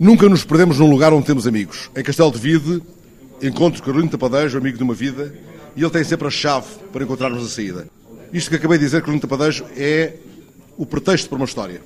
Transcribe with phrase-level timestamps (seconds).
[0.00, 1.88] Nunca nos perdemos num lugar onde temos amigos.
[1.96, 2.82] Em Castelo de Vide,
[3.40, 5.32] encontro Carolino Tapadejo, amigo de uma vida,
[5.76, 7.86] e ele tem sempre a chave para encontrarmos a saída.
[8.32, 10.14] Isto que acabei de dizer, Carolino Tapadejo, é
[10.76, 11.80] o pretexto para uma história.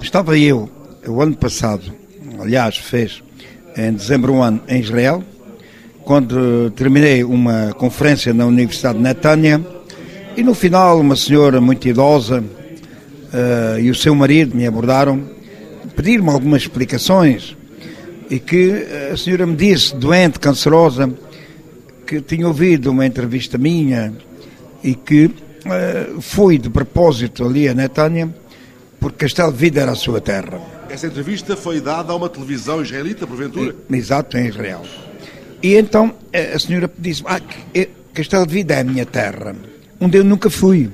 [0.00, 0.68] Estava eu,
[1.06, 1.92] o ano passado,
[2.40, 3.22] aliás, fez
[3.76, 5.22] em dezembro um ano em Israel,
[6.02, 9.64] quando terminei uma conferência na Universidade de Netânia,
[10.36, 15.40] e no final uma senhora muito idosa uh, e o seu marido me abordaram
[15.96, 17.56] pedir-me algumas explicações
[18.30, 21.12] e que eh, a senhora me disse, doente, cancerosa,
[22.06, 24.12] que tinha ouvido uma entrevista minha
[24.82, 28.34] e que uh, foi de propósito ali a Netânia
[29.02, 30.60] porque Castelo de Vida era a sua terra.
[30.88, 33.74] Essa entrevista foi dada a uma televisão israelita, porventura?
[33.90, 34.82] Exato, em Israel.
[35.60, 36.14] E então
[36.54, 37.40] a senhora disse ah,
[38.14, 39.56] Castelo de Vida é a minha terra,
[40.00, 40.90] onde eu nunca fui.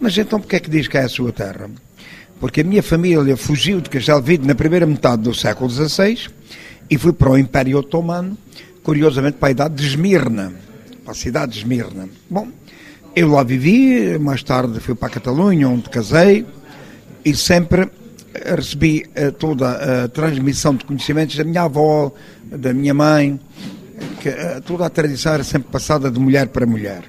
[0.00, 1.70] Mas então porquê é que diz que é a sua terra?
[2.42, 6.28] Porque a minha família fugiu de Castelvide na primeira metade do século XVI
[6.90, 8.36] e fui para o Império Otomano,
[8.82, 10.52] curiosamente para a idade de Esmirna,
[11.04, 12.08] para a cidade de Esmirna.
[12.28, 12.48] Bom,
[13.14, 16.44] eu lá vivi, mais tarde fui para a Catalunha, onde casei,
[17.24, 17.88] e sempre
[18.44, 22.12] recebi uh, toda a transmissão de conhecimentos da minha avó,
[22.44, 23.38] da minha mãe,
[24.20, 27.04] que uh, toda a tradição era sempre passada de mulher para mulher.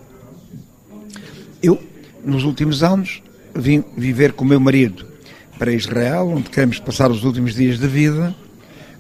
[1.60, 1.82] Eu,
[2.24, 3.24] nos últimos anos,
[3.56, 5.12] vim viver com o meu marido
[5.58, 8.36] para Israel, onde queremos passar os últimos dias de vida,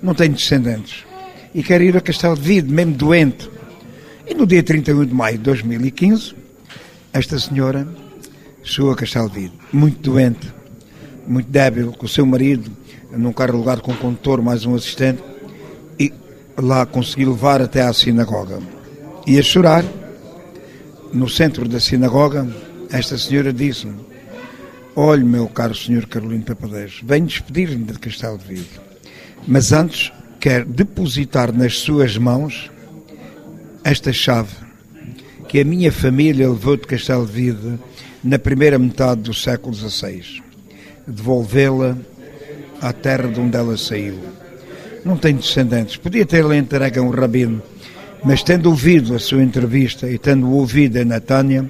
[0.01, 1.05] não tenho descendentes.
[1.53, 3.49] E quero ir a Castelo de Vide, mesmo doente.
[4.27, 6.35] E no dia 31 de maio de 2015,
[7.11, 7.87] esta senhora
[8.63, 10.53] chegou a Castelo de Vide, muito doente,
[11.27, 12.71] muito débil, com o seu marido,
[13.11, 15.21] num carro alugado com um condutor, mais um assistente,
[15.99, 16.11] e
[16.57, 18.59] lá consegui levar até à sinagoga.
[19.25, 19.85] E a chorar,
[21.13, 22.47] no centro da sinagoga,
[22.91, 24.12] esta senhora disse-me:
[24.95, 28.69] Olhe, meu caro senhor Carolino Papadejo, venho despedir-me de Castelo de Vigo,
[29.47, 32.69] mas antes quero depositar nas suas mãos
[33.83, 34.53] esta chave
[35.47, 37.79] que a minha família levou de Castelo de Vigo
[38.23, 40.43] na primeira metade do século XVI.
[41.07, 41.97] Devolvê-la
[42.79, 44.19] à terra de onde ela saiu.
[45.03, 45.97] Não tenho descendentes.
[45.97, 47.63] Podia ter-lhe entregue a um rabino,
[48.23, 51.67] mas tendo ouvido a sua entrevista e tendo ouvido a Natânia,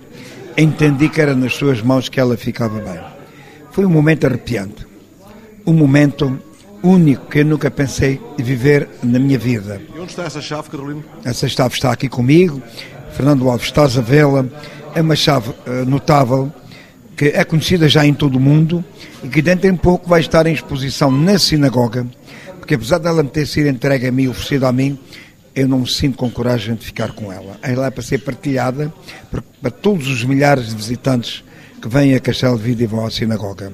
[0.58, 3.13] entendi que era nas suas mãos que ela ficava bem.
[3.74, 4.86] Foi um momento arrepiante.
[5.66, 6.40] Um momento
[6.84, 9.82] único que eu nunca pensei viver na minha vida.
[9.96, 11.04] E onde está essa chave, Carolina?
[11.26, 12.62] Essa chave está aqui comigo.
[13.14, 14.46] Fernando Alves, estás a vê-la.
[14.94, 16.54] É uma chave uh, notável
[17.18, 18.86] que é conhecida já em todo o mundo
[19.24, 22.06] e que dentro de um pouco vai estar em exposição na sinagoga,
[22.60, 24.98] porque apesar dela me ter sido entregue a mim, oferecida a mim,
[25.56, 27.58] eu não me sinto com coragem de ficar com ela.
[27.62, 28.92] Ela é para ser partilhada
[29.62, 31.44] para todos os milhares de visitantes
[31.84, 33.74] que vêm a Castelo de Vida e vão à sinagoga.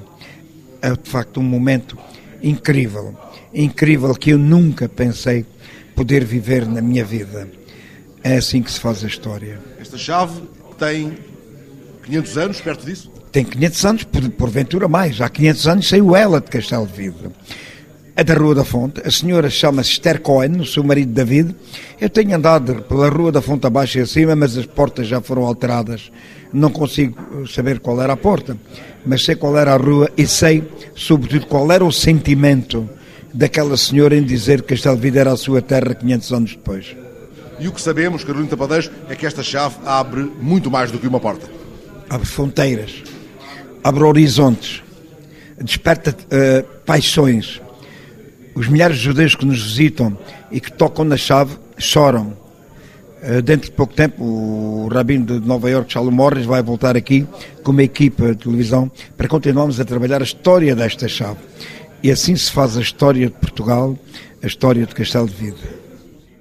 [0.82, 1.96] É de facto um momento
[2.42, 3.16] incrível,
[3.54, 5.46] incrível que eu nunca pensei
[5.94, 7.48] poder viver na minha vida.
[8.24, 9.60] É assim que se faz a história.
[9.78, 10.42] Esta chave
[10.76, 11.18] tem
[12.02, 13.12] 500 anos, perto disso?
[13.30, 15.20] Tem 500 anos, por, porventura mais.
[15.20, 17.30] Há 500 anos saiu ela de Castelo de Vida.
[18.16, 19.00] É da Rua da Fonte.
[19.04, 21.54] A senhora chama-se Esther Cohen, o seu marido David.
[22.00, 25.44] Eu tenho andado pela Rua da Fonte abaixo e acima, mas as portas já foram
[25.44, 26.10] alteradas.
[26.52, 28.56] Não consigo saber qual era a porta,
[29.06, 32.88] mas sei qual era a rua e sei, sobretudo, qual era o sentimento
[33.32, 36.96] daquela senhora em dizer que Castelo de Vida era a sua terra 500 anos depois.
[37.60, 41.06] E o que sabemos, Carolina Tapadejo, é que esta chave abre muito mais do que
[41.06, 41.46] uma porta.
[42.08, 43.02] Abre fronteiras,
[43.84, 44.82] abre horizontes,
[45.62, 47.60] desperta uh, paixões,
[48.54, 50.16] os milhares de judeus que nos visitam
[50.50, 52.36] e que tocam na chave choram.
[53.22, 57.26] Eh, dentro de pouco tempo, o rabino de Nova Iorque, Shalom Morris, vai voltar aqui
[57.62, 61.38] com uma equipa de televisão para continuarmos a trabalhar a história desta chave.
[62.02, 63.98] E assim se faz a história de Portugal,
[64.42, 65.79] a história de Castelo de Vida.